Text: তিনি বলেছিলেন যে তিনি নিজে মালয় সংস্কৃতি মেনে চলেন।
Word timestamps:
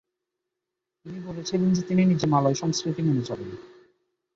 তিনি 1.05 1.19
বলেছিলেন 1.27 1.69
যে 1.73 1.81
তিনি 1.81 2.01
নিজে 2.05 2.25
মালয় 2.27 2.53
সংস্কৃতি 2.53 3.01
মেনে 3.01 3.23
চলেন। 3.25 3.49